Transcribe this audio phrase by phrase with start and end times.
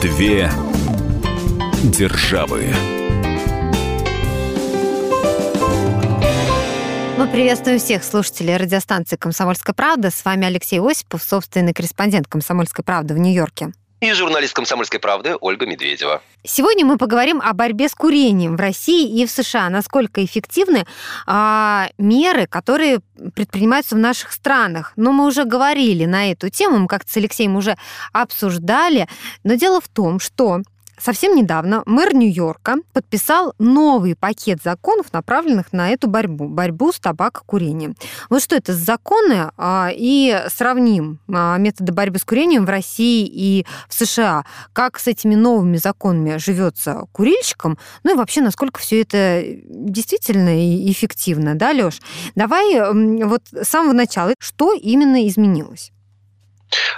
[0.00, 0.50] Две
[1.82, 2.72] державы.
[7.18, 10.10] Мы приветствуем всех слушателей радиостанции «Комсомольская правда».
[10.10, 13.72] С вами Алексей Осипов, собственный корреспондент «Комсомольской правды» в Нью-Йорке.
[14.06, 16.22] И журналист «Комсомольской правды» Ольга Медведева.
[16.44, 19.68] Сегодня мы поговорим о борьбе с курением в России и в США.
[19.68, 20.86] Насколько эффективны
[21.26, 23.00] а, меры, которые
[23.34, 24.92] предпринимаются в наших странах.
[24.94, 27.76] Но мы уже говорили на эту тему, мы как-то с Алексеем уже
[28.12, 29.08] обсуждали.
[29.42, 30.60] Но дело в том, что
[30.98, 37.94] Совсем недавно мэр Нью-Йорка подписал новый пакет законов, направленных на эту борьбу, борьбу с табакокурением.
[38.30, 43.26] Вот что это за законы, а, и сравним а, методы борьбы с курением в России
[43.26, 44.44] и в США.
[44.72, 51.54] Как с этими новыми законами живется курильщикам, ну и вообще, насколько все это действительно эффективно,
[51.54, 52.00] да, Лёш?
[52.34, 52.92] Давай
[53.24, 55.92] вот с самого начала, что именно изменилось?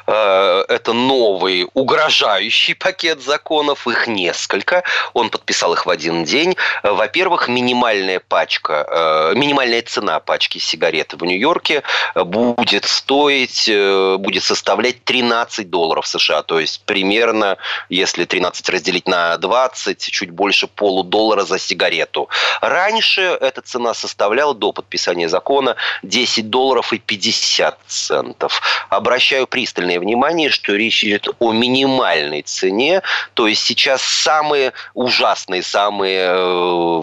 [0.06, 4.82] Э, это новый угрожающий пакет законов, их несколько.
[5.12, 6.56] Он подписал их в один день.
[6.82, 11.82] Во-первых, минимальная пачка, э, минимальная цена пачки сигарет в Нью-Йорке
[12.14, 16.42] будет стоить, э, будет составлять 13 долларов США.
[16.42, 17.58] То есть примерно,
[17.88, 22.28] если 13 разделить на 20, чуть больше полудоллара за сигарету.
[22.60, 28.62] Раньше эта цена составляла до подписания закона 10 долларов и 50 центов.
[28.88, 33.02] Обращаю пристальное внимание, что речь идет о минимальной цене.
[33.34, 37.02] То есть сейчас самые ужасные, самые э,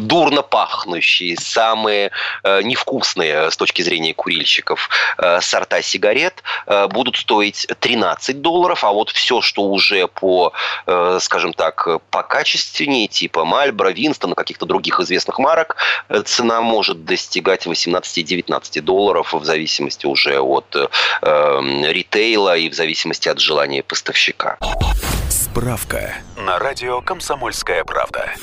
[0.00, 2.10] дурно пахнущие, самые
[2.42, 4.88] э, невкусные с точки зрения курильщиков
[5.18, 10.52] э, сорта сигарет э, будут стоить 13 долларов, а вот все, что уже по,
[10.86, 15.76] э, скажем так, покачественнее, типа Мальбро, Винстона, каких-то других известных марок,
[16.08, 20.88] э, цена может достигать 18-19 долларов в зависимости уже от э,
[21.22, 24.58] эм, ритейла и в зависимости от желания поставщика.
[25.30, 28.34] Справка на радио «Комсомольская правда».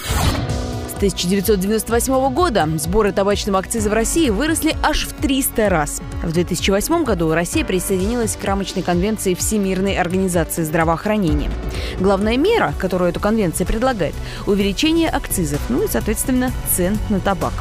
[0.95, 6.01] 1998 года сборы табачного акциза в России выросли аж в 300 раз.
[6.23, 11.51] В 2008 году Россия присоединилась к рамочной конвенции Всемирной организации здравоохранения.
[11.99, 14.15] Главная мера, которую эта конвенция предлагает–
[14.47, 17.53] увеличение акцизов, ну и, соответственно, цен на табак.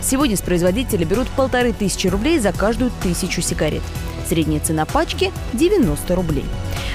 [0.00, 3.82] Сегодня с производителя берут полторы тысячи рублей за каждую тысячу сигарет.
[4.28, 6.44] Средняя цена пачки– 90 рублей.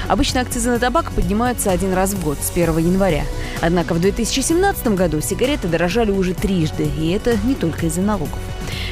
[0.07, 3.23] Обычно акцизы на табак поднимаются один раз в год, с 1 января.
[3.61, 8.39] Однако в 2017 году сигареты дорожали уже трижды, и это не только из-за налогов.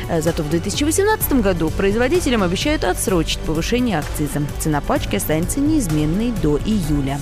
[0.10, 4.42] Э, зато в 2018 году производителям обещают отсрочить повышение акциза.
[4.60, 7.20] Цена пачки останется неизменной до июля.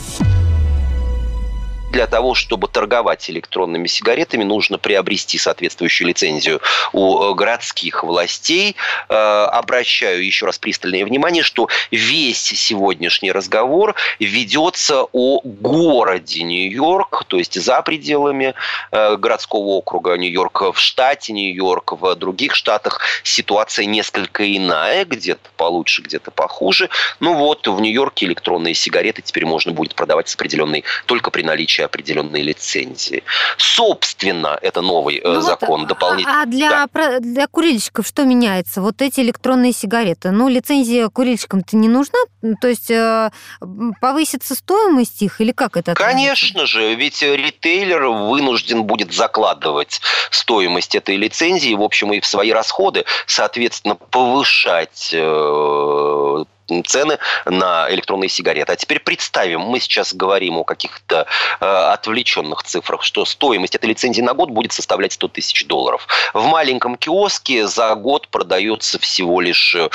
[1.92, 6.62] Для того, чтобы торговать электронными сигаретами, нужно приобрести соответствующую лицензию
[6.94, 8.76] у э, городских властей.
[9.10, 17.38] Э, обращаю еще раз пристальное внимание, что весь сегодняшний разговор ведется о городе Нью-Йорк, то
[17.38, 18.54] есть за пределами
[18.92, 26.04] э, городского округа Нью-Йорк, в штате Нью-Йорк, в других штатах ситуация несколько иная, где-то получше,
[26.04, 26.90] где-то похуже.
[27.20, 31.79] Ну вот, в Нью-Йорке электронные сигареты теперь можно будет продавать с определенной только при наличии
[31.80, 33.24] наличие определенной лицензии.
[33.58, 36.42] Собственно, это новый э, ну закон вот, дополнительный.
[36.42, 37.20] А для, да.
[37.20, 38.82] для курильщиков что меняется?
[38.82, 40.32] Вот эти электронные сигареты.
[40.32, 42.20] Ну, лицензия курильщикам-то не нужна?
[42.62, 43.32] То есть э,
[44.02, 45.94] повысится стоимость их или как это?
[45.94, 50.02] Конечно же, ведь ритейлер вынужден будет закладывать
[50.32, 55.20] стоимость этой лицензии, в общем, и в свои расходы, соответственно, повышать э,
[56.86, 58.72] цены на электронные сигареты.
[58.72, 61.26] А теперь представим, мы сейчас говорим о каких-то
[61.60, 66.08] э, отвлеченных цифрах, что стоимость этой лицензии на год будет составлять 100 тысяч долларов.
[66.34, 69.90] В маленьком киоске за год продается всего лишь э,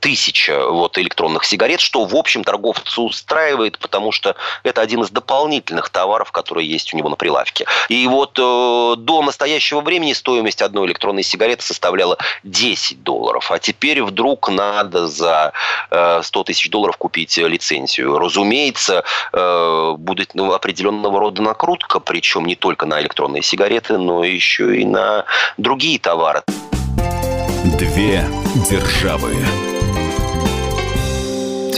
[0.00, 5.90] тысяча вот, электронных сигарет, что, в общем, торговцу устраивает, потому что это один из дополнительных
[5.90, 7.66] товаров, которые есть у него на прилавке.
[7.88, 14.02] И вот э, до настоящего времени стоимость одной электронной сигареты составляла 10 долларов, а теперь
[14.02, 15.52] вдруг надо за
[15.90, 18.18] э, 100 тысяч долларов купить лицензию.
[18.18, 24.80] Разумеется, э, будет ну, определенного рода накрутка, причем не только на электронные сигареты, но еще
[24.80, 25.24] и на
[25.56, 26.42] другие товары.
[27.78, 28.24] Две
[28.70, 29.34] державы.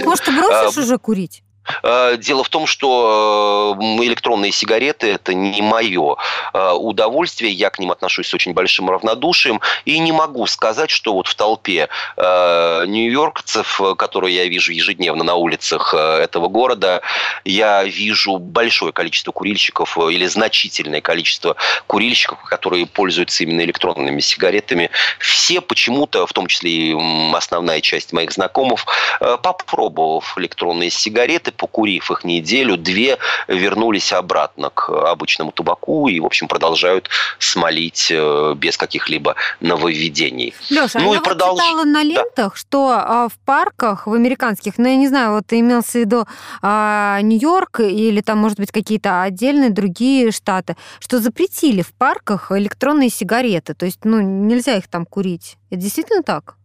[0.04, 1.42] Может, ты бросишь а, уже курить?
[1.82, 6.16] Э, дело в том, что э, электронные сигареты– это не мое
[6.52, 7.52] э, удовольствие.
[7.52, 9.60] Я к ним отношусь с очень большим равнодушием.
[9.84, 15.94] И не могу сказать, что вот в толпе нью-йоркцев, которые я вижу ежедневно на улицах
[15.94, 17.02] этого города,
[17.44, 21.56] я вижу большое количество курильщиков или значительное количество
[21.86, 24.90] курильщиков, которые пользуются именно электронными сигаретами.
[25.18, 26.96] Все почему-то, в том числе и
[27.34, 28.86] основная часть моих знакомых,
[29.18, 33.18] попробовав электронные сигареты, покурив их неделю, две
[33.48, 40.54] вернулись обратно к обычному табаку и, в общем, продолжают смолить э, без каких-либо нововведений.
[40.70, 41.52] Леша, ну, а я продолж...
[41.52, 42.58] вот читала на лентах, да.
[42.58, 46.26] что а, в парках, в американских, ну, я не знаю, вот имелся в виду
[46.62, 53.10] а, Нью-Йорк или там, может быть, какие-то отдельные другие штаты, что запретили в парках электронные
[53.10, 55.56] сигареты, то есть, ну, нельзя их там курить.
[55.70, 56.56] Это действительно так?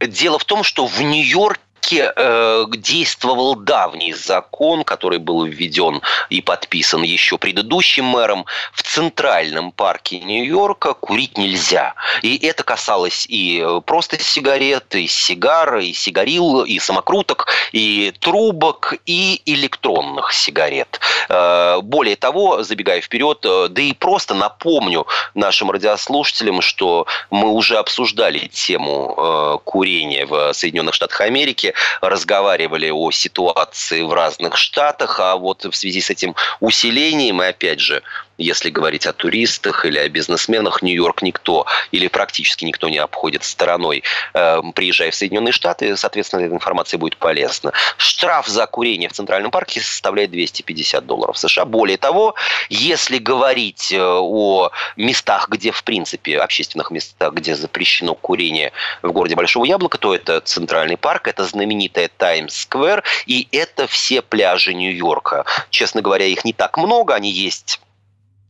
[0.00, 1.60] Дело в том, что в Нью-Йорке
[1.90, 6.00] Нью-Йорке э, действовал давний закон, который был введен
[6.30, 8.46] и подписан еще предыдущим мэром.
[8.72, 11.94] В центральном парке Нью-Йорка курить нельзя.
[12.22, 19.42] И это касалось и просто сигарет, и сигар, и сигарил, и самокруток, и трубок, и
[19.46, 21.00] электронных сигарет.
[21.28, 27.76] Э, более того, забегая вперед, э, да и просто напомню нашим радиослушателям, что мы уже
[27.76, 35.36] обсуждали тему э, курения в Соединенных Штатах Америки разговаривали о ситуации в разных штатах, а
[35.36, 38.02] вот в связи с этим усилением, и опять же,
[38.38, 44.02] если говорить о туристах или о бизнесменах, Нью-Йорк никто или практически никто не обходит стороной.
[44.32, 47.72] Эм, приезжая в Соединенные Штаты, соответственно, эта информация будет полезна.
[47.96, 51.64] Штраф за курение в Центральном парке составляет 250 долларов США.
[51.64, 52.34] Более того,
[52.68, 58.72] если говорить э, о местах, где, в принципе, общественных местах, где запрещено курение
[59.02, 64.74] в городе Большого Яблока, то это Центральный парк, это знаменитая Таймс-сквер, и это все пляжи
[64.74, 65.44] Нью-Йорка.
[65.70, 67.80] Честно говоря, их не так много, они есть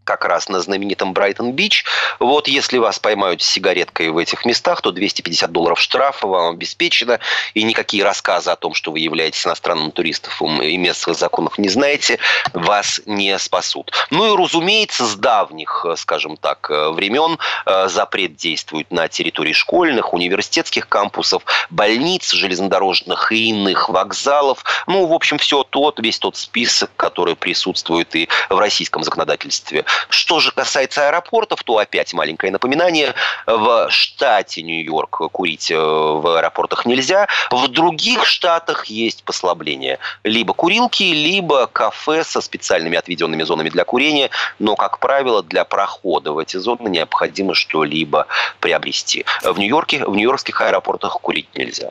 [0.05, 1.85] как раз на знаменитом Брайтон-Бич.
[2.21, 7.19] Вот если вас поймают с сигареткой в этих местах, то 250 долларов штрафа вам обеспечено,
[7.55, 12.19] и никакие рассказы о том, что вы являетесь иностранным туристом и местных законов не знаете,
[12.53, 13.93] вас не спасут.
[14.11, 20.89] Ну и, разумеется, с давних, скажем так, времен э, запрет действует на территории школьных, университетских
[20.89, 24.65] кампусов, больниц, железнодорожных и иных вокзалов.
[24.87, 29.85] Ну, в общем, все тот, весь тот список, который присутствует и в российском законодательстве.
[30.09, 33.15] Что же касается аэропортов, то опять маленькое напоминание.
[33.47, 37.29] В штате Нью-Йорк курить э, в аэропортах нельзя.
[37.51, 39.99] В других штатах есть послабление.
[40.23, 44.31] Либо курилки, либо кафе со специальными отведенными зонами для курения.
[44.59, 48.27] Но, как правило, для прохода в эти зоны необходимо что-либо
[48.61, 49.25] приобрести.
[49.43, 51.91] В Нью-Йорке, в нью-йоркских аэропортах курить нельзя.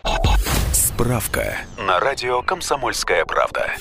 [0.73, 3.73] Справка на радио «Комсомольская правда».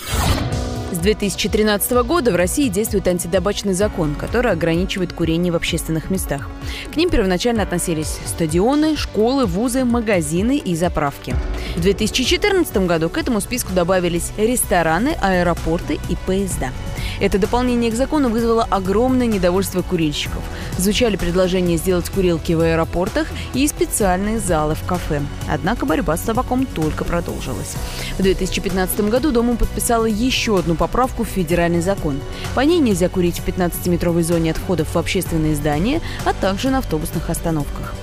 [0.93, 6.51] С 2013 года в России действует антитабачный закон, который ограничивает курение в общественных местах.
[6.93, 11.35] К ним первоначально относились стадионы, школы, вузы, магазины и заправки.
[11.77, 16.69] В 2014 году к этому списку добавились рестораны, аэропорты и поезда.
[17.21, 20.43] Это дополнение к закону вызвало огромное недовольство курильщиков.
[20.77, 25.23] Звучали предложения сделать курилки в аэропортах и специальные залы в кафе.
[25.49, 27.77] Однако борьба с табаком только продолжилась.
[28.19, 32.21] В 2015 году Думу подписала еще одну поправку в федеральный закон.
[32.57, 37.31] По ней нельзя курить в 15-метровой зоне отходов в общественные здания, а также на автобусных
[37.31, 37.95] остановках.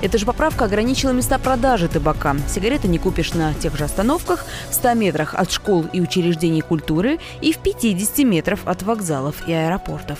[0.00, 2.34] Эта же поправка ограничила места продажи табака.
[2.48, 7.18] Сигареты не купишь на тех же остановках, в 100 метрах от школ и учреждений культуры
[7.42, 10.18] и в 50 метров от вокзалов и аэропортов.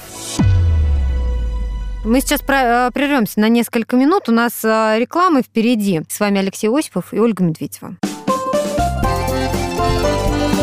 [2.05, 4.29] Мы сейчас э, прервемся на несколько минут.
[4.29, 6.03] У нас э, рекламы впереди.
[6.11, 7.97] С вами Алексей Осипов и Ольга Медведева.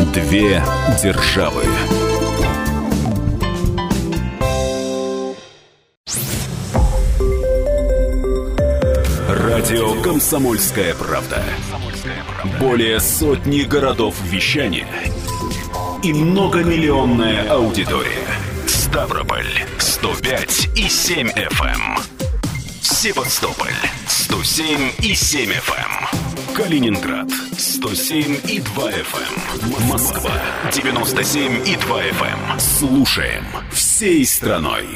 [0.06, 0.64] Две
[1.02, 1.62] державы.
[9.28, 11.42] Радио «Комсомольская правда».
[12.58, 14.88] Более сотни городов вещания
[16.02, 18.26] и многомиллионная аудитория.
[18.66, 19.44] Ставрополь
[19.78, 21.62] 105 и 7 FM.
[21.62, 21.98] Эм.
[22.80, 23.68] Севастополь
[24.08, 25.74] 107 и 7 FM.
[25.76, 26.54] Эм.
[26.54, 27.28] Калининград
[27.60, 29.76] 107 и 2 FM.
[29.82, 29.88] Эм.
[29.88, 30.32] Москва
[30.72, 32.58] 97 и 2 FM.
[32.58, 34.86] Слушаем всей страной.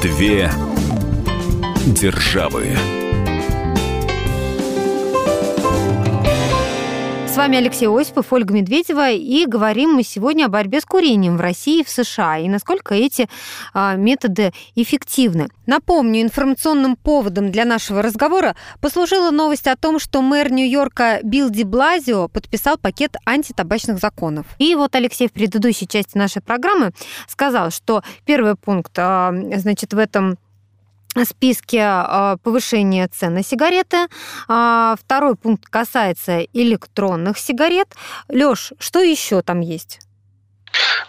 [0.00, 0.52] Две
[1.86, 3.01] державы.
[7.32, 11.40] С вами Алексей Осипов, Ольга Медведева, и говорим мы сегодня о борьбе с курением в
[11.40, 13.26] России и в США, и насколько эти
[13.72, 15.48] а, методы эффективны.
[15.64, 21.64] Напомню, информационным поводом для нашего разговора послужила новость о том, что мэр Нью-Йорка Билл Ди
[21.64, 24.44] Блазио подписал пакет антитабачных законов.
[24.58, 26.92] И вот Алексей в предыдущей части нашей программы
[27.28, 30.36] сказал, что первый пункт, а, значит, в этом
[31.24, 34.08] списке а, повышения цен на сигареты.
[34.48, 37.94] А, второй пункт касается электронных сигарет.
[38.28, 40.00] Лёш, что еще там есть?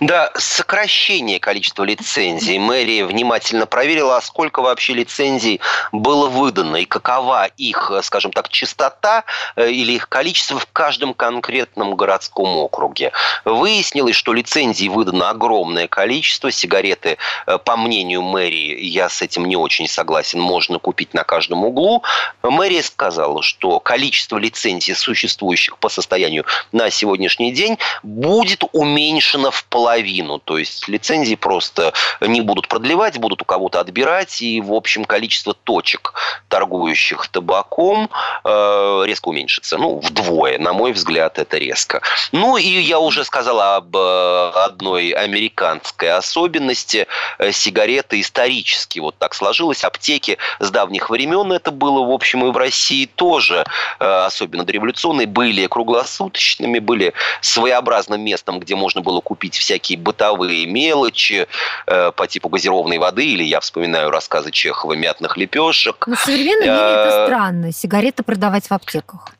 [0.05, 2.57] Да, сокращение количества лицензий.
[2.57, 5.61] Мэрия внимательно проверила, а сколько вообще лицензий
[5.93, 9.23] было выдано и какова их, скажем так, частота
[9.55, 13.13] э, или их количество в каждом конкретном городском округе.
[13.45, 16.51] Выяснилось, что лицензий выдано огромное количество.
[16.51, 17.17] Сигареты,
[17.47, 22.03] э, по мнению мэрии, я с этим не очень согласен, можно купить на каждом углу.
[22.41, 26.43] Мэрия сказала, что количество лицензий, существующих по состоянию
[26.73, 29.92] на сегодняшний день, будет уменьшено в половину.
[30.39, 34.41] То есть лицензии просто не будут продлевать, будут у кого-то отбирать.
[34.41, 36.13] И, в общем, количество точек,
[36.47, 38.09] торгующих табаком,
[38.43, 39.77] э, резко уменьшится.
[39.77, 42.01] Ну, вдвое, на мой взгляд, это резко.
[42.31, 47.07] Ну, и я уже сказал об э, одной американской особенности.
[47.37, 49.83] Э, сигареты исторически вот так сложилось.
[49.83, 53.65] Аптеки с давних времен это было, в общем, и в России тоже,
[53.99, 61.47] особенно дореволюционные, были круглосуточными, были своеобразным местом, где можно было купить купить всякие бытовые мелочи
[61.87, 66.05] э, по типу газированной воды, или я вспоминаю рассказы Чехова «Мятных лепешек».
[66.07, 69.31] Но в современном мире это странно, сигареты продавать в аптеках.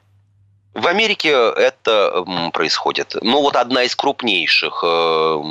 [0.74, 3.16] В Америке это происходит.
[3.22, 5.42] Ну, вот одна из крупнейших э,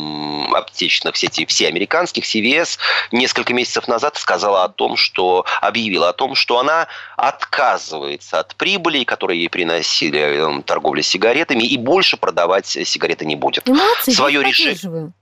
[0.52, 2.78] аптечных сетей, все американских, CVS,
[3.12, 9.04] несколько месяцев назад сказала о том, что объявила о том, что она отказывается от прибыли,
[9.04, 13.68] которые ей приносили э, торговля сигаретами, и больше продавать сигареты не будет.
[13.68, 15.12] Молодцы, Свое решение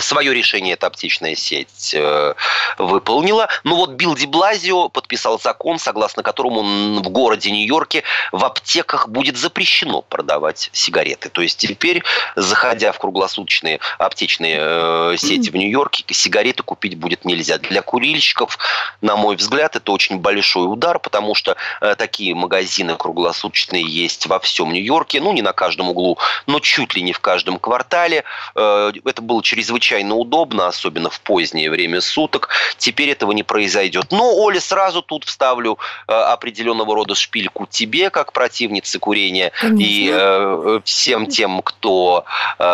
[0.00, 2.34] Свое решение эта аптечная сеть э,
[2.78, 3.48] выполнила.
[3.64, 6.62] Но вот Билл Ди Блазио подписал закон, согласно которому
[7.02, 11.28] в городе Нью-Йорке в аптеках будет запрещено продавать сигареты.
[11.28, 12.02] То есть теперь,
[12.34, 17.58] заходя в круглосуточные аптечные э, сети в Нью-Йорке, сигареты купить будет нельзя.
[17.58, 18.58] Для курильщиков,
[19.02, 24.40] на мой взгляд, это очень большой удар, потому что э, такие магазины круглосуточные есть во
[24.40, 25.20] всем Нью-Йорке.
[25.20, 28.24] Ну, не на каждом углу, но чуть ли не в каждом квартале.
[28.54, 32.48] Это было чрезвычайно чрезвычайно удобно, особенно в позднее время суток.
[32.78, 34.06] Теперь этого не произойдет.
[34.10, 39.82] Но, Оля, сразу тут вставлю э, определенного рода шпильку тебе, как противнице курения, Конечно.
[39.82, 42.24] и э, всем тем, кто,
[42.58, 42.64] э,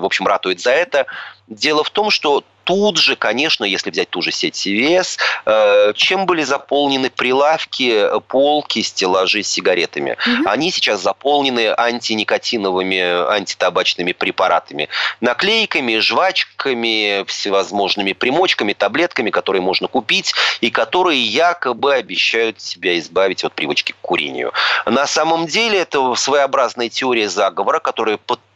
[0.00, 1.06] в общем, ратует за это.
[1.48, 6.26] Дело в том, что тут же, конечно, если взять ту же сеть CVS, э, чем
[6.26, 10.16] были заполнены прилавки, полки, стеллажи с сигаретами?
[10.26, 10.48] Угу.
[10.48, 14.88] Они сейчас заполнены антиникотиновыми, антитабачными препаратами,
[15.20, 23.52] наклейками, жвачками, всевозможными примочками, таблетками, которые можно купить и которые якобы обещают тебя избавить от
[23.52, 24.52] привычки к курению.
[24.86, 28.49] На самом деле это своеобразная теория заговора, которая подтверждается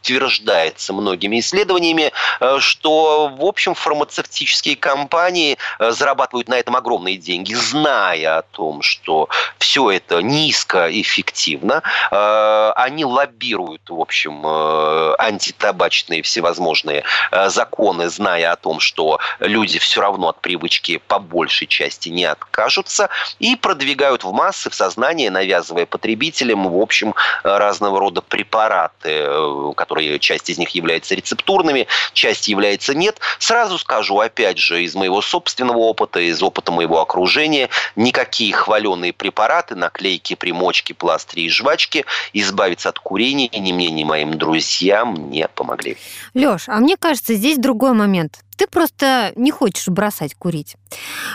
[0.93, 8.39] многими исследованиями, э, что, в общем, фармацевтические компании э, зарабатывают на этом огромные деньги, зная
[8.39, 11.83] о том, что все это низкоэффективно.
[12.11, 17.03] Э, они лоббируют, в общем, антитабачные всевозможные
[17.47, 23.09] законы, зная о том, что люди все равно от привычки по большей части не откажутся,
[23.39, 29.27] и продвигают в массы, в сознание, навязывая потребителям, в общем, разного рода препараты,
[29.75, 33.19] которые которые часть из них является рецептурными, часть является нет.
[33.39, 39.75] Сразу скажу, опять же, из моего собственного опыта, из опыта моего окружения, никакие хваленые препараты,
[39.75, 45.95] наклейки, примочки, пластыри и жвачки избавиться от курения ни мне, ни моим друзьям не помогли.
[46.33, 48.44] Лёш, а мне кажется, здесь другой момент.
[48.57, 50.75] Ты просто не хочешь бросать курить.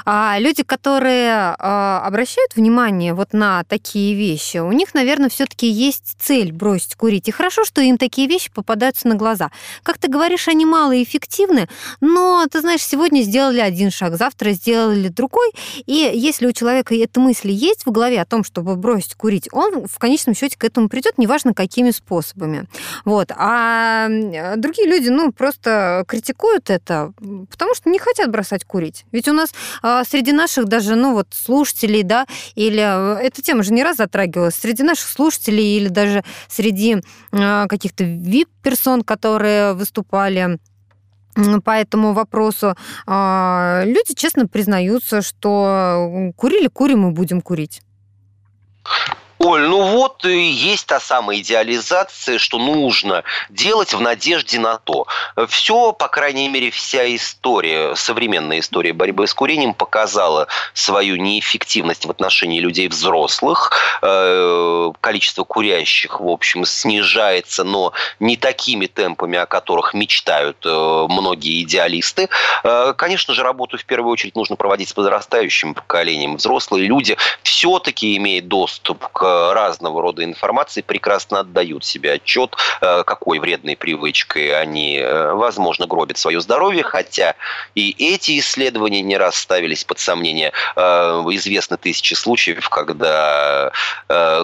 [0.05, 6.17] А люди, которые а, обращают внимание вот на такие вещи, у них, наверное, все-таки есть
[6.19, 7.29] цель бросить курить.
[7.29, 9.51] И хорошо, что им такие вещи попадаются на глаза.
[9.83, 11.69] Как ты говоришь, они малоэффективны,
[12.01, 15.51] но, ты знаешь, сегодня сделали один шаг, завтра сделали другой.
[15.87, 19.87] И если у человека эта мысль есть в голове о том, чтобы бросить курить, он
[19.87, 22.67] в конечном счете к этому придет, неважно какими способами.
[23.05, 23.31] Вот.
[23.37, 24.09] А
[24.57, 29.05] другие люди, ну, просто критикуют это, потому что не хотят бросать курить.
[29.13, 29.53] Ведь у нас
[29.83, 33.97] а, среди наших даже, ну вот, слушателей, да, или э, эта тема же не раз
[33.97, 37.03] затрагивалась, среди наших слушателей или даже среди
[37.33, 40.59] а, каких-то VIP-персон, которые выступали
[41.65, 42.75] по этому вопросу,
[43.07, 47.83] а, люди честно признаются, что курили, курим и будем курить.
[49.43, 55.07] Оль, ну вот и есть та самая идеализация, что нужно делать в надежде на то.
[55.49, 62.11] Все, по крайней мере, вся история, современная история борьбы с курением показала свою неэффективность в
[62.11, 63.73] отношении людей взрослых.
[64.03, 71.63] Э, количество курящих, в общем, снижается, но не такими темпами, о которых мечтают э, многие
[71.63, 72.29] идеалисты.
[72.63, 76.37] Э, конечно же, работу в первую очередь нужно проводить с подрастающим поколением.
[76.37, 83.39] Взрослые люди все-таки имеют доступ к разного рода информации прекрасно отдают себе отчет, э, какой
[83.39, 87.35] вредной привычкой они, э, возможно, гробят свое здоровье, хотя
[87.75, 90.53] и эти исследования не раз ставились под сомнение.
[90.77, 93.73] Э, известны тысячи случаев, когда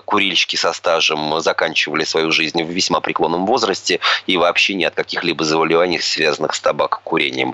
[0.05, 5.45] курильщики со стажем заканчивали свою жизнь в весьма преклонном возрасте и вообще ни от каких-либо
[5.45, 7.53] заболеваний, связанных с табакокурением.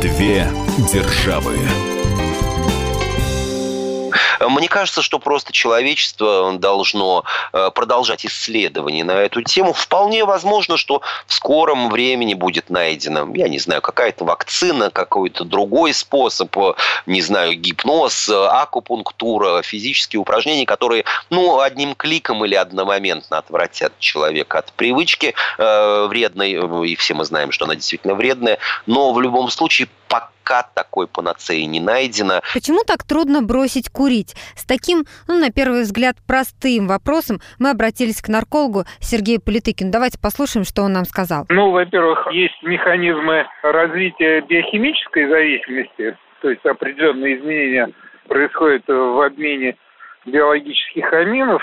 [0.00, 0.46] Две
[0.92, 1.58] державы.
[4.50, 9.72] Мне кажется, что просто человечество должно э, продолжать исследования на эту тему.
[9.72, 15.94] Вполне возможно, что в скором времени будет найдена, я не знаю, какая-то вакцина, какой-то другой
[15.94, 16.74] способ, э,
[17.06, 24.58] не знаю, гипноз, э, акупунктура, физические упражнения, которые, ну, одним кликом или одномоментно отвратят человека
[24.58, 29.48] от привычки э, вредной, и все мы знаем, что она действительно вредная, но в любом
[29.50, 32.40] случае пока такой панацеи не найдено.
[32.52, 34.34] Почему так трудно бросить курить?
[34.56, 39.92] С таким, ну, на первый взгляд, простым вопросом мы обратились к наркологу Сергею Политыкину.
[39.92, 41.46] Давайте послушаем, что он нам сказал.
[41.48, 47.90] Ну, во-первых, есть механизмы развития биохимической зависимости, то есть определенные изменения
[48.26, 49.76] происходят в обмене
[50.26, 51.62] биологических аминов,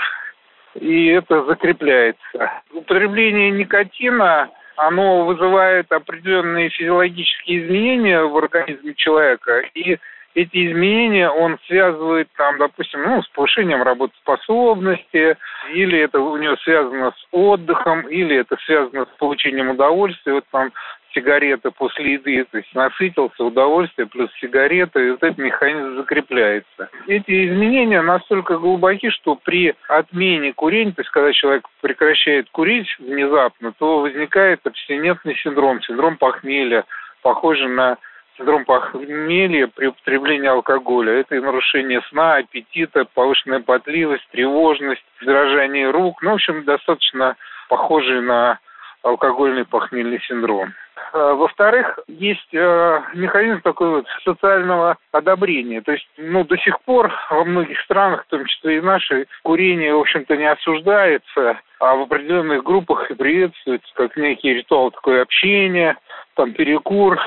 [0.74, 2.62] и это закрепляется.
[2.72, 9.98] Употребление никотина оно вызывает определенные физиологические изменения в организме человека, и
[10.34, 15.36] эти изменения он связывает там, допустим, ну, с повышением работоспособности,
[15.72, 20.34] или это у него связано с отдыхом, или это связано с получением удовольствия.
[20.34, 20.70] Вот там
[21.14, 26.88] сигареты после еды, то есть насытился, удовольствие плюс сигареты, и вот этот механизм закрепляется.
[27.06, 33.72] Эти изменения настолько глубоки, что при отмене курения, то есть когда человек прекращает курить внезапно,
[33.78, 36.84] то возникает абстинентный синдром, синдром похмелья,
[37.22, 37.98] похожий на
[38.36, 41.12] синдром похмелья при употреблении алкоголя.
[41.12, 46.22] Это и нарушение сна, аппетита, повышенная потливость, тревожность, дрожание рук.
[46.22, 47.36] Ну, в общем, достаточно
[47.68, 48.58] похожий на
[49.02, 50.72] алкогольный похмельный синдром.
[51.12, 55.80] А, во-вторых, есть э, механизм такой вот социального одобрения.
[55.80, 59.94] То есть, ну, до сих пор во многих странах, в том числе и нашей, курение,
[59.94, 65.96] в общем-то, не осуждается, а в определенных группах и приветствуется как некий ритуал такое общение,
[66.34, 67.18] там перекур,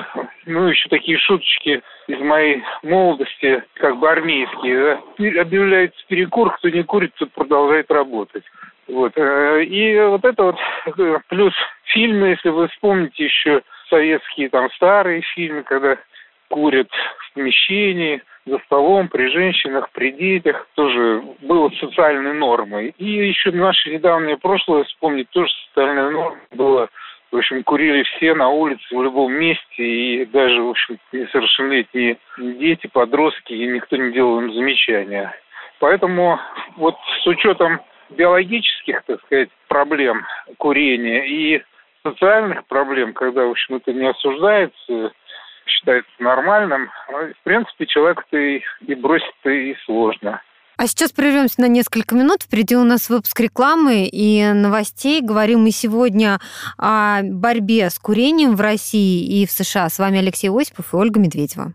[0.46, 4.98] ну, еще такие шуточки из моей молодости, как бы армейские.
[5.18, 5.40] Да?
[5.40, 8.44] Объявляется перекур, кто не курит, тот продолжает работать.
[8.88, 9.12] Вот.
[9.16, 10.56] Э, и вот это вот
[10.98, 15.96] э, плюс фильмы, если вы вспомните еще советские там старые фильмы, когда
[16.48, 22.94] курят в помещении, за столом, при женщинах, при детях, тоже было социальной нормой.
[22.98, 26.88] И еще наше недавнее прошлое вспомнить, тоже социальная норма была.
[27.30, 32.88] В общем, курили все на улице, в любом месте, и даже, в общем, несовершеннолетние дети,
[32.88, 35.34] подростки, и никто не делал им замечания.
[35.78, 36.38] Поэтому
[36.76, 37.80] вот с учетом
[38.16, 40.24] биологических, так сказать, проблем
[40.58, 41.62] курения и
[42.02, 45.12] социальных проблем, когда, в общем, это не осуждается,
[45.66, 50.40] считается нормальным, в принципе, человек-то и, и бросить-то и сложно.
[50.78, 52.42] А сейчас прервемся на несколько минут.
[52.42, 55.20] Впереди у нас выпуск рекламы и новостей.
[55.20, 56.40] Говорим мы сегодня
[56.76, 59.88] о борьбе с курением в России и в США.
[59.88, 61.72] С вами Алексей Осипов и Ольга Медведева.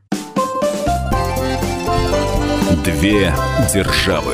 [2.83, 3.31] Две
[3.73, 4.33] державы.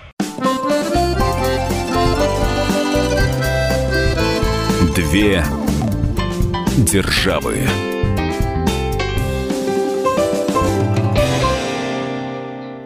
[5.11, 5.43] Две
[6.87, 7.57] державы.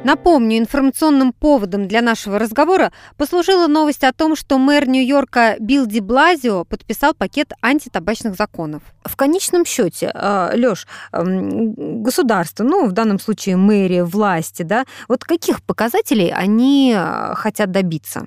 [0.04, 6.00] Напомню, информационным поводом для нашего разговора послужила новость о том, что мэр Нью-Йорка Билл Ди
[6.00, 8.82] Блазио подписал пакет антитабачных законов.
[9.04, 15.62] В конечном счете, э, Лёш, государство, ну, в данном случае мэрия, власти, да, вот каких
[15.62, 18.26] показателей они э, хотят добиться?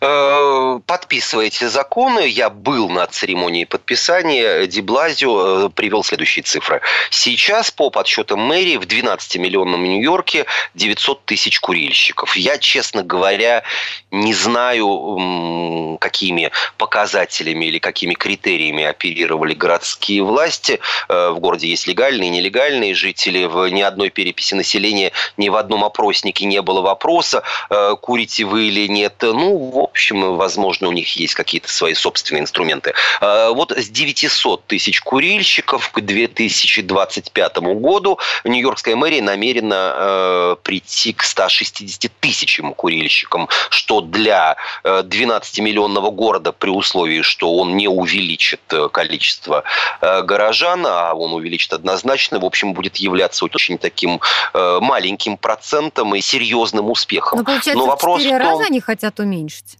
[0.00, 2.26] Э, подписываете законы.
[2.26, 4.66] Я был на церемонии подписания.
[4.66, 6.80] Диблазио э, привел следующие цифры.
[7.10, 12.36] Сейчас, по подсчетам мэрии, в 12-миллионном Нью-Йорке 900 тысяч курильщиков.
[12.36, 13.62] Я, честно говоря,
[14.10, 20.80] не знаю, какими показателями или какими критериями оперировали городские власти.
[21.08, 23.44] Э, в городе есть легальные и нелегальные жители.
[23.44, 27.42] В ни одной переписи населения, ни в одном опроснике не было вопроса,
[28.00, 29.14] курите вы или нет.
[29.20, 32.94] Ну, в общем, возможно, у них есть какие-то свои собственные инструменты.
[33.20, 41.22] А, вот с 900 тысяч курильщиков к 2025 году Нью-Йоркская мэрия намерена э, прийти к
[41.22, 48.88] 160 тысячам курильщикам, что для 12-миллионного э, города при условии, что он не увеличит э,
[48.88, 49.64] количество
[50.00, 54.20] горожан, а он увеличит однозначно, в общем, будет являться очень таким
[54.54, 57.38] маленьким процентом и серьезным успехом.
[57.38, 59.78] Но, получается, Но вопрос в 4 раза они хотят уменьшить уменьшить?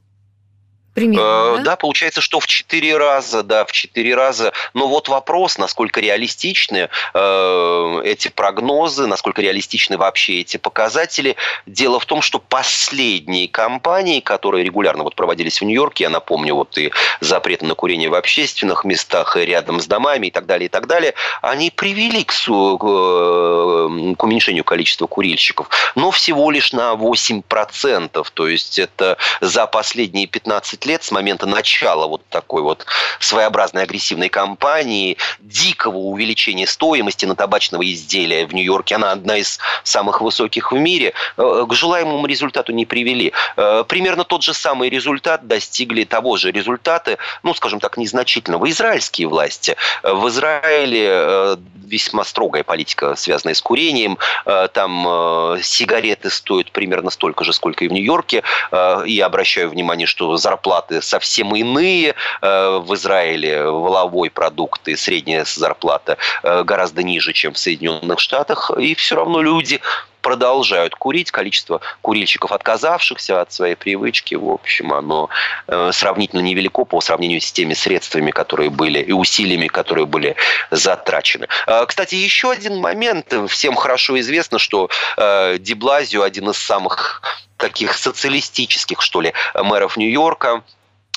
[0.94, 1.62] Примерно, э, да?
[1.62, 4.52] да, получается, что в четыре раза, да, в четыре раза.
[4.74, 11.36] Но вот вопрос, насколько реалистичны э, эти прогнозы, насколько реалистичны вообще эти показатели.
[11.66, 16.76] Дело в том, что последние кампании, которые регулярно вот проводились в Нью-Йорке, я напомню, вот
[16.76, 20.70] и запреты на курение в общественных местах, и рядом с домами и так далее, и
[20.70, 26.94] так далее, они привели к, к, э, к уменьшению количества курильщиков, но всего лишь на
[26.94, 28.26] 8%.
[28.34, 32.86] То есть это за последние 15 10 лет с момента начала вот такой вот
[33.18, 40.20] своеобразной агрессивной кампании, дикого увеличения стоимости на табачного изделия в Нью-Йорке, она одна из самых
[40.20, 43.32] высоких в мире, э, к желаемому результату не привели.
[43.56, 49.28] Э, примерно тот же самый результат достигли того же результата, ну, скажем так, незначительного, израильские
[49.28, 49.76] власти.
[50.02, 54.16] В Израиле э, весьма строгая политика, связанная с курением.
[54.72, 58.44] Там сигареты стоят примерно столько же, сколько и в Нью-Йорке.
[59.06, 62.14] И обращаю внимание, что зарплата зарплаты совсем иные.
[62.42, 68.70] Э, в Израиле воловой продукт и средняя зарплата э, гораздо ниже, чем в Соединенных Штатах.
[68.78, 69.80] И все равно люди
[70.20, 71.30] продолжают курить.
[71.30, 75.28] Количество курильщиков, отказавшихся от своей привычки, в общем, оно
[75.66, 80.36] э, сравнительно невелико по сравнению с теми средствами, которые были, и усилиями, которые были
[80.70, 81.48] затрачены.
[81.86, 83.34] Кстати, еще один момент.
[83.48, 84.88] Всем хорошо известно, что
[85.58, 87.22] Диблазио один из самых
[87.56, 90.62] таких социалистических, что ли, мэров Нью-Йорка.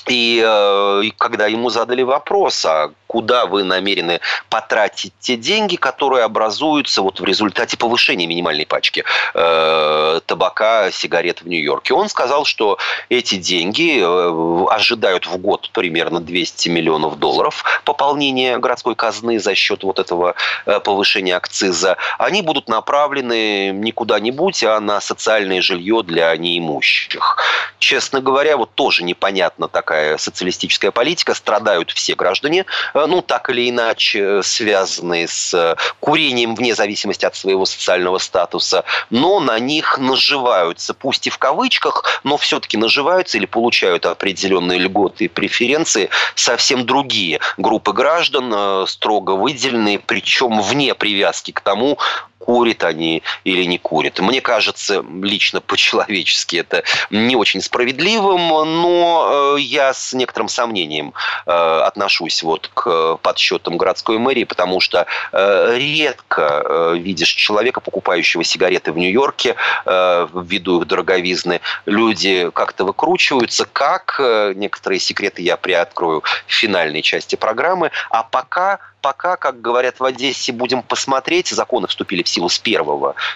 [0.08, 4.18] И, э, и когда ему задали вопрос, а куда вы намерены
[4.50, 11.46] потратить те деньги, которые образуются вот в результате повышения минимальной пачки э, табака, сигарет в
[11.46, 11.94] Нью-Йорке.
[11.94, 12.76] Он сказал, что
[13.08, 19.84] эти деньги э, ожидают в год примерно 200 миллионов долларов пополнения городской казны за счет
[19.84, 20.34] вот этого
[20.66, 21.96] э, повышения акциза.
[22.18, 27.36] Они будут направлены не куда-нибудь, а на социальное жилье для неимущих.
[27.78, 31.34] Честно говоря, вот тоже непонятна такая социалистическая политика.
[31.34, 37.66] Страдают все граждане, э, ну, так или иначе связанные с курением вне зависимости от своего
[37.66, 44.06] социального статуса, но на них наживаются, пусть и в кавычках, но все-таки наживаются или получают
[44.06, 51.60] определенные льготы и преференции совсем другие группы граждан, э, строго выделенные, причем вне привязки к
[51.60, 51.98] тому,
[52.44, 54.20] курят они или не курят.
[54.20, 58.48] Мне кажется, лично по-человечески это не очень справедливым,
[58.82, 61.14] но э, я с некоторым сомнением
[61.46, 68.92] э, отношусь вот к подсчетам городской мэрии, потому что э, редко видишь человека, покупающего сигареты
[68.92, 71.60] в Нью-Йорке ввиду их дороговизны.
[71.86, 74.20] Люди как-то выкручиваются, как
[74.54, 80.50] некоторые секреты я приоткрою в финальной части программы, а пока пока, как говорят в Одессе,
[80.50, 81.50] будем посмотреть.
[81.50, 82.80] Законы вступили в силу с 1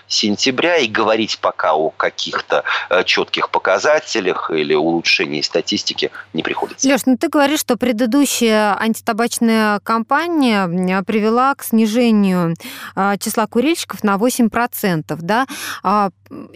[0.07, 6.88] сентября, и говорить пока о каких-то э, четких показателях или улучшении статистики не приходится.
[6.88, 12.54] Леш, ну ты говоришь, что предыдущая антитабачная кампания привела к снижению
[12.96, 15.18] э, числа курильщиков на 8%.
[15.20, 15.46] Да?
[15.83, 16.09] А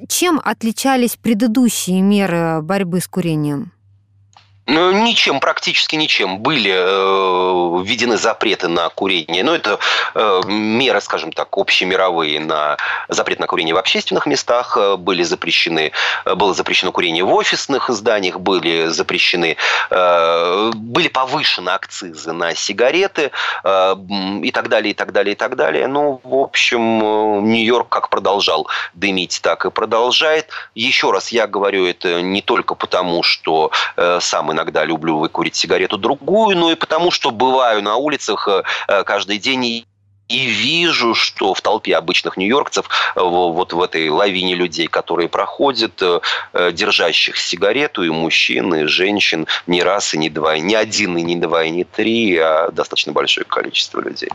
[0.09, 3.73] чем отличались предыдущие меры борьбы с курением?
[4.67, 6.39] Ну, ничем, практически ничем.
[6.39, 9.43] Были э, введены запреты на курение.
[9.43, 9.81] Но это
[10.15, 12.77] э, меры, скажем так, общемировые на
[13.09, 14.77] запрет на курение в общественных местах.
[14.81, 15.91] Э, были запрещены,
[16.25, 19.57] было запрещено курение в офисных зданиях, были запрещены,
[19.91, 23.31] были повышены акцизы на сигареты
[23.65, 25.87] и так далее, и так далее, и так далее.
[25.89, 30.49] Ну, в общем, Нью-Йорк как продолжал дымить, так и продолжает.
[30.75, 35.99] Еще раз я говорю это не только потому, что э, самый иногда люблю выкурить сигарету
[35.99, 39.87] другую, но и потому, что бываю на улицах э, каждый день и
[40.29, 46.03] и вижу, что в толпе обычных нью-йоркцев, э, вот в этой лавине людей, которые проходят,
[46.73, 51.37] держащих сигарету, и мужчин, и женщин, не раз, и не два, не один, и не
[51.37, 54.31] два, и не три, а достаточно большое количество людей.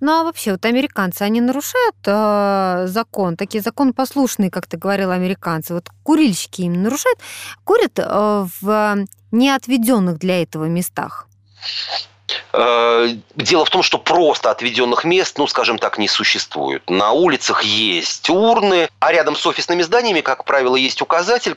[0.00, 5.74] Ну а вообще, вот американцы, они нарушают э, закон, такие законопослушные, как ты говорила, американцы.
[5.74, 7.18] Вот курильщики им нарушают,
[7.64, 8.96] курят э, в
[9.32, 11.26] неотведенных для этого местах.
[12.52, 16.88] Э, дело в том, что просто отведенных мест, ну, скажем так, не существует.
[16.88, 21.54] На улицах есть урны, а рядом с офисными зданиями, как правило, есть указатель,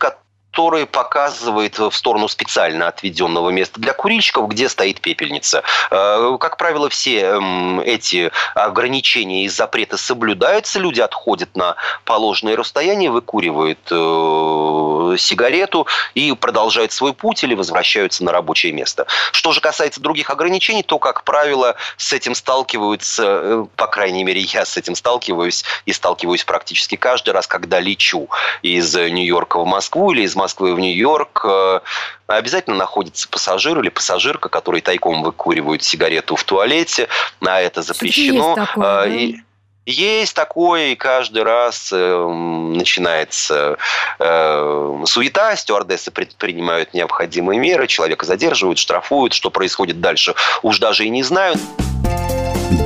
[0.51, 5.63] который показывает в сторону специально отведенного места для курильщиков, где стоит пепельница.
[5.89, 13.11] Э, как правило, все эм, эти ограничения и запреты соблюдаются, люди отходят на положенное расстояние,
[13.11, 19.07] выкуривают э, сигарету и продолжают свой путь или возвращаются на рабочее место.
[19.31, 24.41] Что же касается других ограничений, то, как правило, с этим сталкиваются, э, по крайней мере,
[24.41, 28.27] я с этим сталкиваюсь и сталкиваюсь практически каждый раз, когда лечу
[28.61, 31.79] из Нью-Йорка в Москву или из Москвы в Нью-Йорк, э,
[32.25, 37.07] обязательно находится пассажир или пассажирка, который тайком выкуривают сигарету в туалете,
[37.45, 38.55] а это запрещено.
[38.57, 39.41] Есть такое, э, и,
[39.85, 43.77] есть такое, и каждый раз э, начинается
[44.19, 51.09] э, суета, стюардессы предпринимают необходимые меры, человека задерживают, штрафуют, что происходит дальше, уж даже и
[51.09, 51.59] не знают.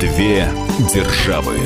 [0.00, 0.48] Две
[0.92, 1.58] державы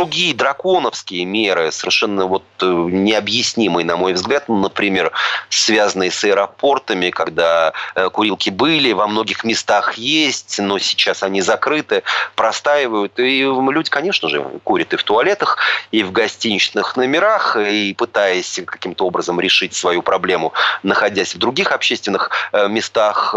[0.00, 5.12] другие драконовские меры, совершенно вот э, необъяснимые, на мой взгляд, ну, например,
[5.50, 12.02] связанные с аэропортами, когда э, курилки были, во многих местах есть, но сейчас они закрыты,
[12.34, 13.18] простаивают.
[13.18, 15.58] И люди, конечно же, курят и в туалетах,
[15.90, 22.30] и в гостиничных номерах, и пытаясь каким-то образом решить свою проблему, находясь в других общественных
[22.52, 23.34] э, местах,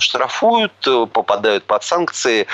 [0.00, 0.74] штрафуют,
[1.12, 2.46] попадают под санкции,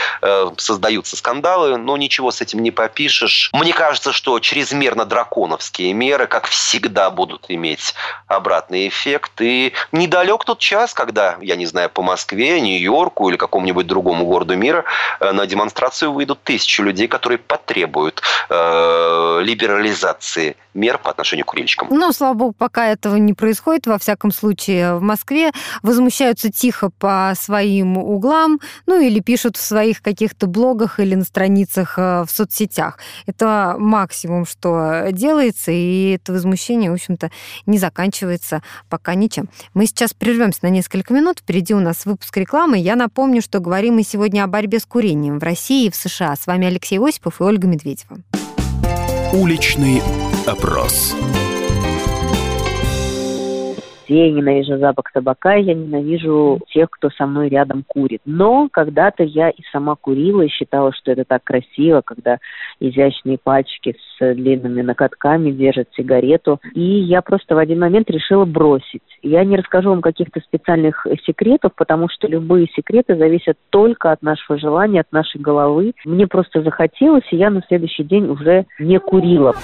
[0.56, 3.50] создаются скандалы, но ничего с этим не попишешь слышишь.
[3.52, 7.94] Мне кажется, что чрезмерно драконовские меры, как всегда, будут иметь
[8.26, 9.32] обратный эффект.
[9.40, 14.56] И недалек тот час, когда, я не знаю, по Москве, Нью-Йорку или какому-нибудь другому городу
[14.56, 14.84] мира
[15.20, 21.88] э, на демонстрацию выйдут тысячи людей, которые потребуют э, либерализации мер по отношению к курильщикам.
[21.90, 27.32] Ну, слава богу, пока этого не происходит, во всяком случае, в Москве возмущаются тихо по
[27.36, 32.98] своим углам, ну или пишут в своих каких-то блогах или на страницах э, в соцсетях.
[33.26, 37.30] Это максимум, что делается, и это возмущение, в общем-то,
[37.66, 39.48] не заканчивается пока ничем.
[39.74, 42.78] Мы сейчас прервемся на несколько минут, впереди у нас выпуск рекламы.
[42.78, 46.34] Я напомню, что говорим мы сегодня о борьбе с курением в России и в США.
[46.36, 48.18] С вами Алексей Осипов и Ольга Медведева.
[49.32, 50.02] Уличный
[50.46, 51.14] опрос.
[54.08, 58.20] Я ненавижу запах табака, я ненавижу тех, кто со мной рядом курит.
[58.24, 62.38] Но когда-то я и сама курила и считала, что это так красиво, когда
[62.80, 66.60] изящные пальчики с длинными накатками держат сигарету.
[66.74, 69.02] И я просто в один момент решила бросить.
[69.22, 74.58] Я не расскажу вам каких-то специальных секретов, потому что любые секреты зависят только от нашего
[74.58, 75.94] желания, от нашей головы.
[76.04, 79.54] Мне просто захотелось, и я на следующий день уже не курила.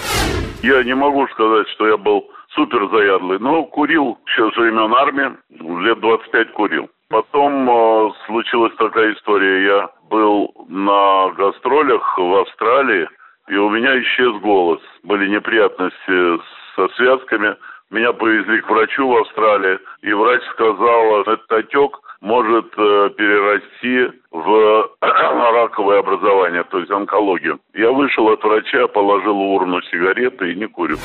[0.62, 5.36] Я не могу сказать, что я был супер заядлый, но курил еще с времен армии,
[5.84, 6.90] лет 25 курил.
[7.08, 9.66] Потом э, случилась такая история.
[9.66, 13.08] Я был на гастролях в Австралии,
[13.48, 14.80] и у меня исчез голос.
[15.02, 16.40] Были неприятности
[16.76, 17.56] со связками.
[17.90, 24.90] Меня повезли к врачу в Австралии, и врач сказал, этот отек может э, перерасти в
[25.00, 27.58] раковое образование, то есть онкологию.
[27.74, 30.98] Я вышел от врача, положил в урну сигареты и не курю.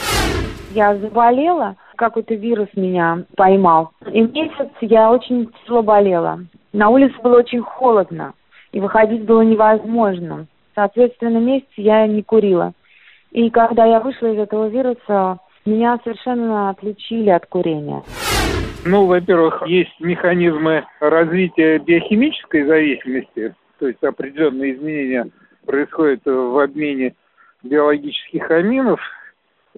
[0.75, 3.91] Я заболела, какой-то вирус меня поймал.
[4.11, 6.39] И месяц я очень тяжело болела.
[6.71, 8.33] На улице было очень холодно,
[8.71, 10.45] и выходить было невозможно.
[10.75, 12.73] Соответственно, месяц я не курила.
[13.31, 18.03] И когда я вышла из этого вируса, меня совершенно отключили от курения.
[18.85, 25.27] Ну, во-первых, есть механизмы развития биохимической зависимости, то есть определенные изменения
[25.65, 27.15] происходят в обмене
[27.63, 28.99] биологических аминов,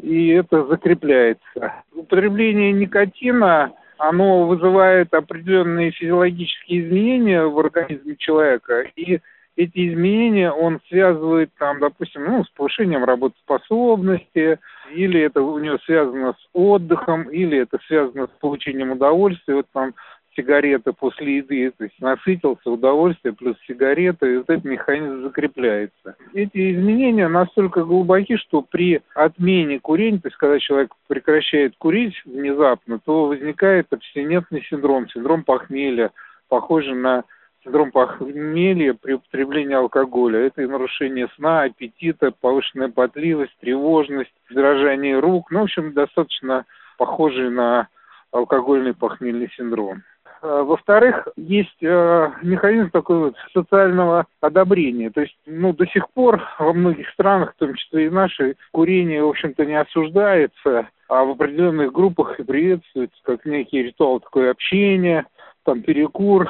[0.01, 1.73] и это закрепляется.
[1.95, 9.19] Употребление никотина оно вызывает определенные физиологические изменения в организме человека, и
[9.57, 14.59] эти изменения он связывает там, допустим, ну, с повышением работоспособности,
[14.93, 19.55] или это у него связано с отдыхом, или это связано с получением удовольствия.
[19.55, 19.95] Вот там
[20.35, 26.15] сигареты после еды, то есть насытился, удовольствие плюс сигареты, и вот этот механизм закрепляется.
[26.35, 32.99] Эти изменения настолько глубоки, что при отмене курения, то есть когда человек прекращает курить внезапно,
[33.03, 36.11] то возникает абстинентный синдром, синдром похмелья,
[36.47, 37.23] похожий на
[37.67, 40.39] синдром похмелья при употреблении алкоголя.
[40.39, 45.51] Это и нарушение сна, аппетита, повышенная потливость, тревожность, дрожание рук.
[45.51, 46.65] Ну, в общем, достаточно
[46.97, 47.87] похожий на
[48.31, 50.03] алкогольный похмельный синдром.
[50.41, 55.09] А, во-вторых, есть э, механизм такой вот социального одобрения.
[55.09, 59.23] То есть, ну, до сих пор во многих странах, в том числе и нашей, курение,
[59.23, 65.25] в общем-то, не осуждается, а в определенных группах и приветствуется как некий ритуал такое общение,
[65.67, 66.49] там перекур,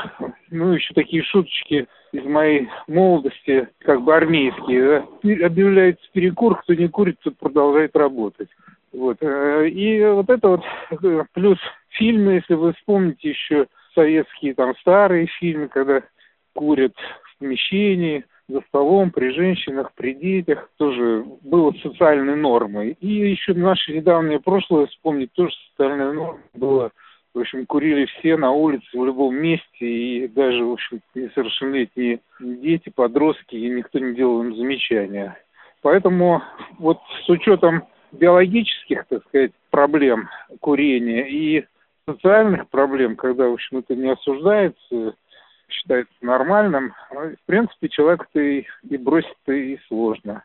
[0.52, 5.04] ну, еще такие шуточки из моей молодости, как бы армейские.
[5.24, 5.46] Да?
[5.48, 8.48] Объявляется перекур, кто не курит, тот продолжает работать.
[8.94, 9.18] Вот.
[9.22, 10.62] Э, и вот это вот
[11.04, 11.58] э, плюс
[11.90, 16.04] фильмы, если вы вспомните еще советские там старые фильмы, когда
[16.54, 22.96] курят в помещении, за столом, при женщинах, при детях, тоже было социальной нормой.
[23.02, 26.92] И еще наше недавнее прошлое вспомнить, тоже социальная норма была
[27.38, 32.90] в общем, курили все на улице, в любом месте, и даже, в общем, несовершеннолетние дети,
[32.90, 35.38] подростки, и никто не делал им замечания.
[35.82, 36.42] Поэтому
[36.80, 41.66] вот с учетом биологических, так сказать, проблем курения и
[42.10, 45.16] социальных проблем, когда, в общем, это не осуждается,
[45.70, 50.44] считается нормальным, в принципе, человек-то и, и бросить-то и сложно.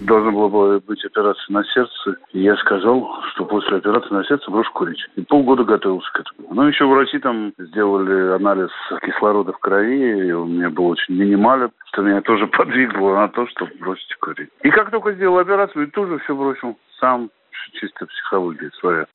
[0.00, 2.16] Должна была быть операция на сердце.
[2.32, 5.04] И я сказал, что после операции на сердце брошу курить.
[5.16, 6.54] И полгода готовился к этому.
[6.54, 8.70] Но еще врачи там сделали анализ
[9.02, 13.46] кислорода в крови, и у меня был очень минимален, что меня тоже подвигло на то,
[13.48, 14.50] чтобы бросить курить.
[14.62, 17.30] И как только сделал операцию, и тоже все бросил сам.
[17.72, 19.06] Чисто психология своя.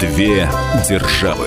[0.00, 0.46] Две
[0.88, 1.46] державы.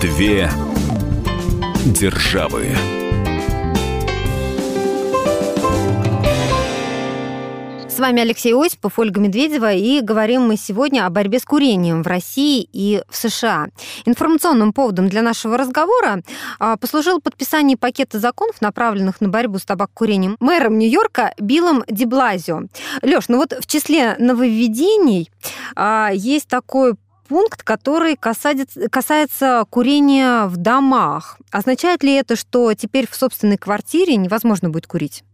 [0.00, 0.50] Две
[1.86, 2.66] державы.
[7.88, 12.06] С вами Алексей Осипов, Ольга Медведева, и говорим мы сегодня о борьбе с курением в
[12.06, 13.68] России и в США.
[14.04, 16.20] Информационным поводом для нашего разговора
[16.58, 22.64] а, послужил подписание пакета законов, направленных на борьбу с табакокурением мэром Нью-Йорка Биллом Деблазио.
[23.00, 25.30] Леш, ну вот в числе нововведений
[25.74, 31.38] а, есть такой пункт, который касается, касается курения в домах.
[31.50, 35.24] Означает ли это, что теперь в собственной квартире невозможно будет курить?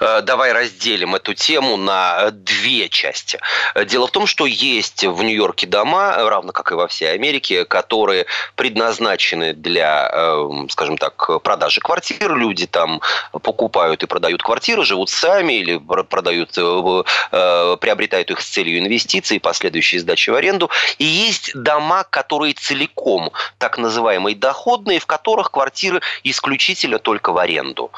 [0.00, 3.38] Э, давай разделим эту тему на две части.
[3.86, 8.26] Дело в том, что есть в Нью-Йорке дома, равно как и во всей Америке, которые
[8.54, 12.36] предназначены для, эм, скажем так, продажи квартир.
[12.36, 13.00] Люди там
[13.32, 19.40] покупают и продают квартиры, живут сами или продают, э, э, приобретают их с целью инвестиций,
[19.40, 20.70] последующей сдачи в аренду.
[20.98, 27.90] И есть дома, которые целиком так называемые доходные, в которых квартиры исключительно только в аренду.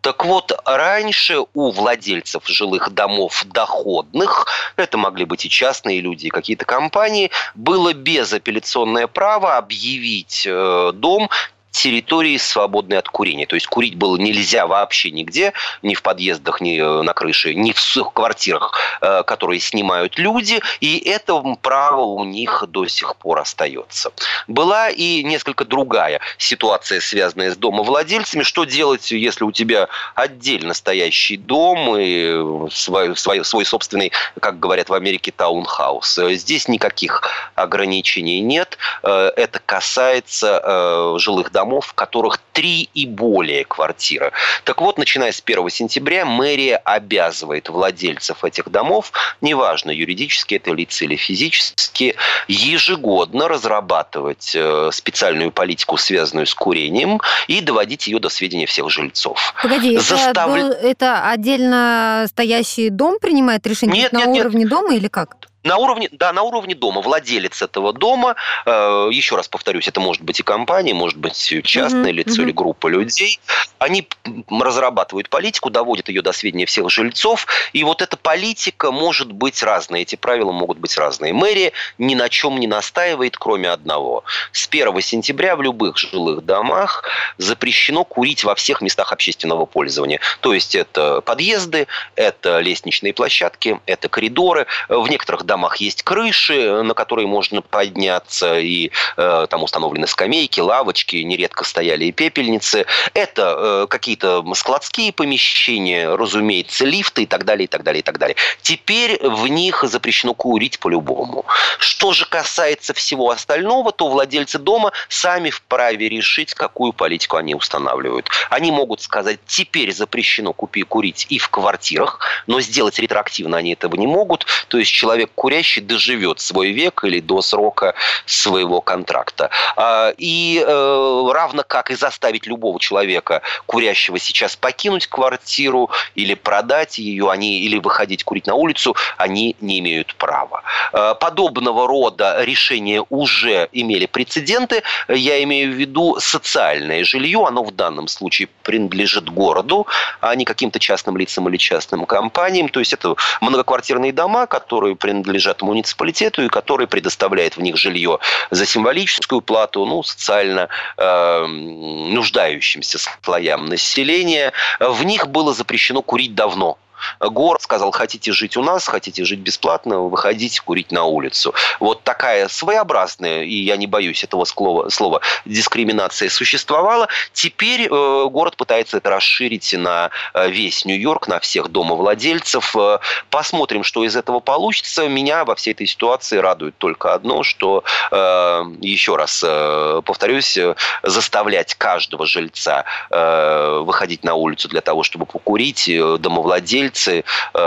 [0.00, 6.30] Так вот, раньше у владельцев жилых домов доходных, это могли быть и частные люди, и
[6.30, 11.28] какие-то компании, было безапелляционное право объявить э, дом
[11.70, 13.46] территории, свободной от курения.
[13.46, 15.52] То есть курить было нельзя вообще нигде,
[15.82, 20.98] ни в подъездах, ни э, на крыше, ни в квартирах, э, которые снимают люди, и
[20.98, 24.12] это право у них до сих пор остается.
[24.46, 28.42] Была и несколько другая ситуация, связанная с домовладельцами.
[28.42, 34.88] Что делать, если у тебя отдельно стоящий дом и свой, свой, свой собственный, как говорят
[34.88, 36.18] в Америке, таунхаус?
[36.30, 37.22] Здесь никаких
[37.54, 38.78] ограничений нет.
[39.02, 44.30] Э, это касается жилых домов домов, в которых три и более квартиры.
[44.62, 51.04] Так вот, начиная с 1 сентября мэрия обязывает владельцев этих домов, неважно, юридически это лица
[51.04, 52.14] или физически,
[52.46, 59.52] ежегодно разрабатывать э, специальную политику, связанную с курением, и доводить ее до сведения всех жильцов.
[59.60, 60.54] Погоди, Застав...
[60.54, 64.70] это, это отдельно стоящий дом принимает решение нет, на нет, уровне нет.
[64.70, 65.48] дома или как?
[65.68, 67.02] На уровне, да, на уровне дома.
[67.02, 72.10] Владелец этого дома, э, еще раз повторюсь, это может быть и компания, может быть частное
[72.10, 72.12] mm-hmm.
[72.12, 72.44] лицо mm-hmm.
[72.44, 73.38] или группа людей.
[73.78, 74.08] Они
[74.48, 77.46] разрабатывают политику, доводят ее до сведения всех жильцов.
[77.74, 80.00] И вот эта политика может быть разная.
[80.00, 81.34] Эти правила могут быть разные.
[81.34, 84.24] Мэрия ни на чем не настаивает, кроме одного.
[84.52, 87.04] С 1 сентября в любых жилых домах
[87.36, 90.20] запрещено курить во всех местах общественного пользования.
[90.40, 94.66] То есть это подъезды, это лестничные площадки, это коридоры.
[94.88, 101.16] В некоторых домах есть крыши, на которые можно подняться, и э, там установлены скамейки, лавочки,
[101.16, 102.86] нередко стояли и пепельницы.
[103.14, 108.18] Это э, какие-то складские помещения, разумеется, лифты и так далее, и так далее, и так
[108.18, 108.36] далее.
[108.62, 111.44] Теперь в них запрещено курить по-любому.
[111.78, 118.30] Что же касается всего остального, то владельцы дома сами вправе решить, какую политику они устанавливают.
[118.50, 123.96] Они могут сказать, теперь запрещено купи, курить и в квартирах, но сделать ретроактивно они этого
[123.96, 124.46] не могут.
[124.68, 127.94] То есть человек курящий доживет свой век или до срока
[128.26, 129.48] своего контракта.
[129.76, 136.98] А, и э, равно как и заставить любого человека, курящего сейчас, покинуть квартиру или продать
[136.98, 140.64] ее, они, или выходить курить на улицу, они не имеют права.
[140.92, 144.82] А, подобного рода решения уже имели прецеденты.
[145.08, 147.46] Я имею в виду социальное жилье.
[147.46, 149.86] Оно в данном случае принадлежит городу,
[150.20, 152.68] а не каким-то частным лицам или частным компаниям.
[152.68, 158.18] То есть это многоквартирные дома, которые принадлежат принадлежат муниципалитету и который предоставляет в них жилье
[158.50, 164.52] за символическую плату, ну, социально э, нуждающимся слоям населения.
[164.80, 166.78] В них было запрещено курить давно
[167.20, 171.54] город сказал, хотите жить у нас, хотите жить бесплатно, выходите курить на улицу.
[171.80, 177.08] Вот такая своеобразная, и я не боюсь этого слова, слова дискриминация существовала.
[177.32, 182.74] Теперь э, город пытается это расширить на э, весь Нью-Йорк, на всех домовладельцев.
[182.76, 182.98] Э,
[183.30, 185.08] посмотрим, что из этого получится.
[185.08, 190.74] Меня во всей этой ситуации радует только одно, что, э, еще раз э, повторюсь, э,
[191.02, 195.90] заставлять каждого жильца э, выходить на улицу для того, чтобы покурить,
[196.20, 197.24] домовладельцев, владельцы,
[197.54, 197.58] э,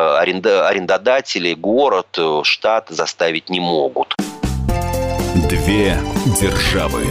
[0.67, 4.15] арендодатели, город, э, штат заставить не могут.
[5.49, 5.97] Две
[6.39, 7.05] державы.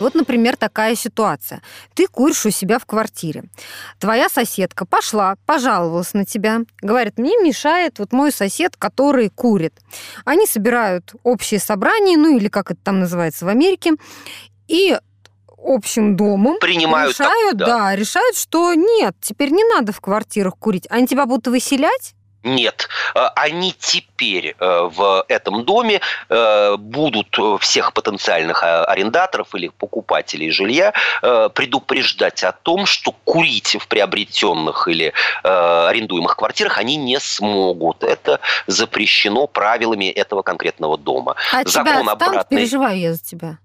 [0.00, 1.62] Вот, например, такая ситуация.
[1.94, 3.44] Ты куришь у себя в квартире.
[3.98, 6.60] Твоя соседка пошла, пожаловалась на тебя.
[6.82, 9.72] Говорит, мне мешает вот мой сосед, который курит.
[10.26, 13.92] Они собирают общее собрание, ну или как это там называется в Америке,
[14.68, 14.98] и
[15.64, 17.66] общим домом принимают решают, так, да.
[17.66, 20.86] да, решают, что нет, теперь не надо в квартирах курить.
[20.90, 22.14] Они тебя будут выселять?
[22.44, 30.50] Нет, э, они теперь э, в этом доме э, будут всех потенциальных арендаторов или покупателей
[30.50, 30.92] жилья
[31.54, 35.12] предупреждать о том, что курить в приобретенных или
[35.42, 38.02] арендуемых квартирах они не смогут.
[38.04, 41.36] Это запрещено правилами этого конкретного дома.
[41.52, 42.58] А Закон тебя обратный...
[42.58, 43.58] переживаю я за тебя.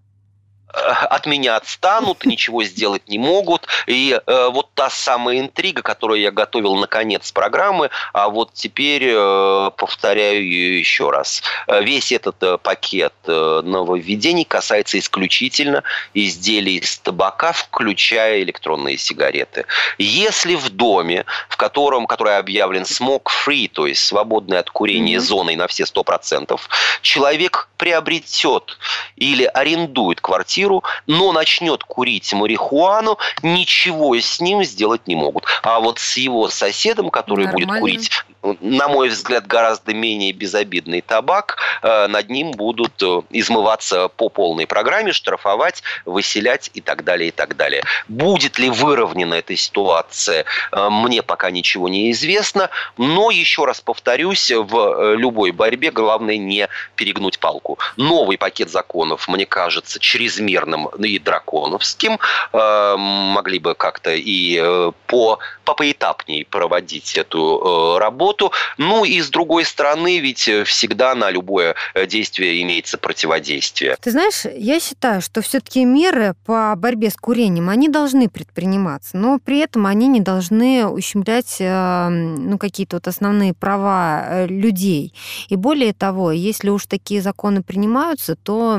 [0.73, 3.67] Э, от меня отстанут, ничего сделать не могут.
[3.87, 9.03] И э, вот та самая интрига, которую я готовил на конец программы, а вот теперь
[9.05, 11.43] э, повторяю ее еще раз.
[11.67, 19.65] Э, весь этот э, пакет э, нововведений касается исключительно изделий из табака, включая электронные сигареты.
[19.97, 25.19] Если в доме, в котором, который объявлен smoke-free, то есть свободный от курения mm-hmm.
[25.19, 26.59] зоной на все 100%,
[27.01, 28.77] человек приобретет
[29.15, 35.45] или арендует квартиру, квартиру, но начнет курить марихуану, ничего с ним сделать не могут.
[35.63, 37.67] А вот с его соседом, который Нормально.
[37.67, 38.11] будет курить
[38.41, 44.65] на мой взгляд, гораздо менее безобидный табак, э, над ним будут э, измываться по полной
[44.65, 47.83] программе, штрафовать, выселять и так далее, и так далее.
[48.07, 54.51] Будет ли выровнена эта ситуация, э, мне пока ничего не известно, но, еще раз повторюсь,
[54.51, 57.77] в любой борьбе главное не перегнуть палку.
[57.97, 62.19] Новый пакет законов, мне кажется, чрезмерным и драконовским,
[62.53, 64.59] могли бы как-то и
[65.07, 68.51] по, по поэтапней проводить эту работу, работу.
[68.77, 71.75] Ну и с другой стороны, ведь всегда на любое
[72.07, 73.97] действие имеется противодействие.
[74.01, 79.39] Ты знаешь, я считаю, что все-таки меры по борьбе с курением, они должны предприниматься, но
[79.39, 85.13] при этом они не должны ущемлять ну, какие-то вот основные права людей.
[85.49, 88.77] И более того, если уж такие законы принимаются, то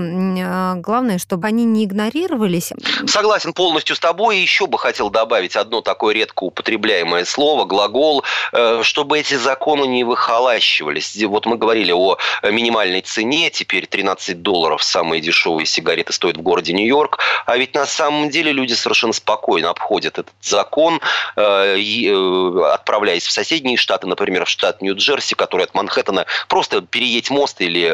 [0.76, 2.72] главное, чтобы они не игнорировались.
[3.06, 4.38] Согласен полностью с тобой.
[4.38, 9.86] И еще бы хотел добавить одно такое редко употребляемое слово, глагол, э, чтобы эти законы
[9.86, 11.16] не выхолащивались.
[11.24, 16.72] Вот мы говорили о минимальной цене, теперь 13 долларов самые дешевые сигареты стоят в городе
[16.72, 21.00] Нью-Йорк, а ведь на самом деле люди совершенно спокойно обходят этот закон,
[21.36, 27.30] э, э, отправляясь в соседние штаты, например, в штат Нью-Джерси, который от Манхэттена просто переедь
[27.30, 27.90] мост или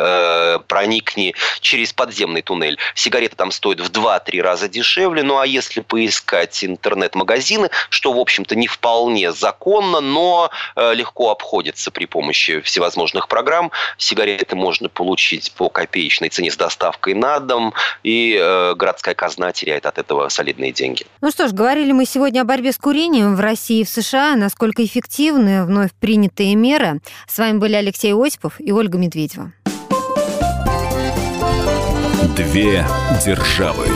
[0.67, 2.79] проникни через подземный туннель.
[2.95, 5.23] Сигареты там стоят в 2-3 раза дешевле.
[5.23, 11.91] Ну а если поискать интернет-магазины, что, в общем-то, не вполне законно, но э, легко обходится
[11.91, 18.39] при помощи всевозможных программ, сигареты можно получить по копеечной цене с доставкой на дом, и
[18.41, 21.07] э, городская казна теряет от этого солидные деньги.
[21.21, 24.35] Ну что ж, говорили мы сегодня о борьбе с курением в России и в США,
[24.37, 27.01] насколько эффективны вновь принятые меры.
[27.29, 29.53] С вами были Алексей Осипов и Ольга Медведева.
[32.37, 32.85] Две
[33.25, 33.87] державы.